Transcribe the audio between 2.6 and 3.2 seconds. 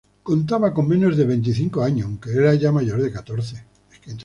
mayor de